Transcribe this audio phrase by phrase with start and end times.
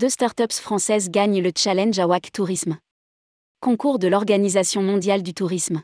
[0.00, 2.78] Deux startups françaises gagnent le challenge AWAC Tourisme.
[3.60, 5.82] Concours de l'Organisation mondiale du tourisme.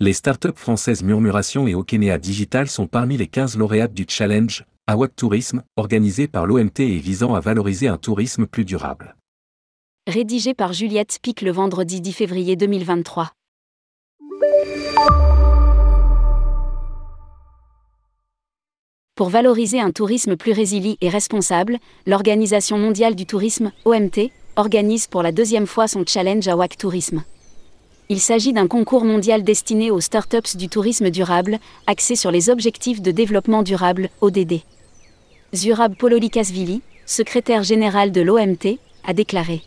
[0.00, 5.14] Les startups françaises Murmuration et Okenea Digital sont parmi les 15 lauréates du challenge AWAC
[5.14, 9.14] Tourisme, organisé par l'OMT et visant à valoriser un tourisme plus durable.
[10.06, 13.30] Rédigé par Juliette Pic le vendredi 10 février 2023.
[19.18, 25.24] Pour valoriser un tourisme plus résilient et responsable, l'Organisation mondiale du tourisme, OMT, organise pour
[25.24, 27.24] la deuxième fois son challenge AWAC Tourisme.
[28.10, 31.58] Il s'agit d'un concours mondial destiné aux startups du tourisme durable,
[31.88, 34.60] axé sur les objectifs de développement durable, ODD.
[35.52, 39.62] Zurab Pololikasvili, secrétaire général de l'OMT, a déclaré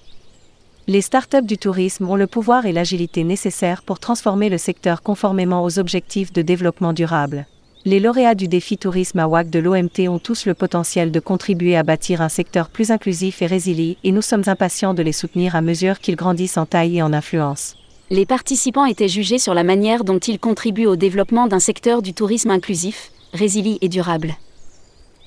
[0.87, 5.65] Les startups du tourisme ont le pouvoir et l'agilité nécessaires pour transformer le secteur conformément
[5.65, 7.47] aux objectifs de développement durable.
[7.83, 11.75] Les lauréats du défi tourisme à WAC de l'OMT ont tous le potentiel de contribuer
[11.75, 15.55] à bâtir un secteur plus inclusif et résilient et nous sommes impatients de les soutenir
[15.55, 17.75] à mesure qu'ils grandissent en taille et en influence.
[18.11, 22.13] Les participants étaient jugés sur la manière dont ils contribuent au développement d'un secteur du
[22.13, 24.35] tourisme inclusif, résilient et durable.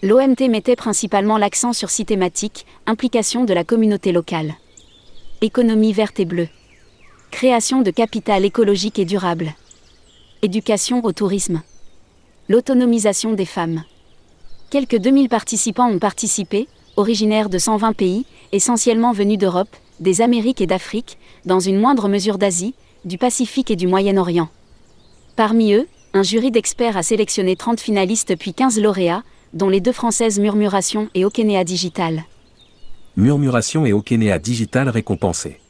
[0.05, 4.55] L'OMT mettait principalement l'accent sur six thématiques implication de la communauté locale,
[5.41, 6.49] économie verte et bleue,
[7.33, 9.55] création de capital écologique et durable,
[10.43, 11.61] éducation au tourisme
[12.49, 13.85] l'autonomisation des femmes.
[14.71, 20.67] Quelques 2000 participants ont participé, originaires de 120 pays, essentiellement venus d'Europe, des Amériques et
[20.67, 24.49] d'Afrique, dans une moindre mesure d'Asie, du Pacifique et du Moyen-Orient.
[25.37, 29.93] Parmi eux, un jury d'experts a sélectionné 30 finalistes puis 15 lauréats, dont les deux
[29.93, 32.25] françaises Murmuration et Okenea Digital.
[33.17, 35.61] Murmuration et Okenea Digital récompensés.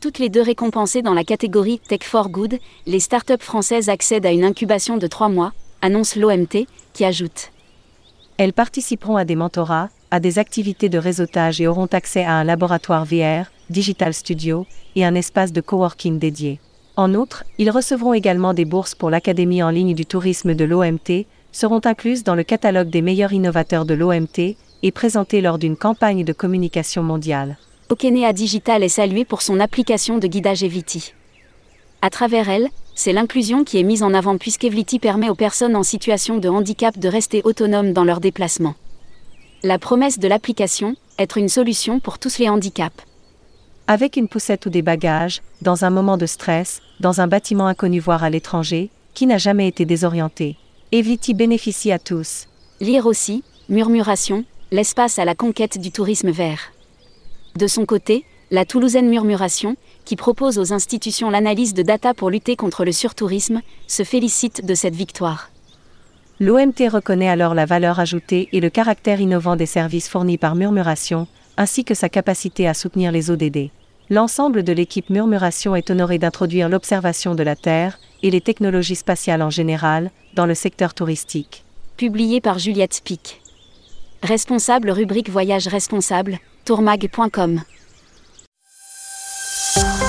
[0.00, 4.32] Toutes les deux récompensées dans la catégorie Tech for Good, les startups françaises accèdent à
[4.32, 7.50] une incubation de 3 mois, annonce l'OMT, qui ajoute.
[8.38, 12.44] Elles participeront à des mentorats, à des activités de réseautage et auront accès à un
[12.44, 14.66] laboratoire VR, Digital Studio,
[14.96, 16.60] et un espace de coworking dédié.
[16.96, 21.26] En outre, ils recevront également des bourses pour l'Académie en ligne du tourisme de l'OMT,
[21.50, 26.24] seront incluses dans le catalogue des meilleurs innovateurs de l'OMT et présentées lors d'une campagne
[26.24, 27.56] de communication mondiale.
[27.88, 31.14] Okenea Digital est salué pour son application de guidage Eviti.
[32.04, 35.84] À travers elle, c'est l'inclusion qui est mise en avant puisqu'Evlity permet aux personnes en
[35.84, 38.74] situation de handicap de rester autonomes dans leurs déplacements.
[39.62, 43.04] La promesse de l'application, être une solution pour tous les handicaps.
[43.86, 48.00] Avec une poussette ou des bagages, dans un moment de stress, dans un bâtiment inconnu
[48.00, 50.56] voire à l'étranger, qui n'a jamais été désorienté.
[50.90, 52.48] Evlity bénéficie à tous.
[52.80, 56.72] Lire aussi, Murmuration, l'espace à la conquête du tourisme vert.
[57.56, 62.56] De son côté, la Toulousaine Murmuration, qui propose aux institutions l'analyse de data pour lutter
[62.56, 65.50] contre le surtourisme, se félicite de cette victoire.
[66.40, 71.28] L'OMT reconnaît alors la valeur ajoutée et le caractère innovant des services fournis par Murmuration,
[71.56, 73.70] ainsi que sa capacité à soutenir les ODD.
[74.10, 79.42] L'ensemble de l'équipe Murmuration est honoré d'introduire l'observation de la Terre et les technologies spatiales
[79.42, 81.64] en général dans le secteur touristique.
[81.96, 83.40] Publié par Juliette Spic.
[84.22, 87.62] Responsable rubrique Voyage responsable, tourmag.com.
[89.74, 90.01] Podcast.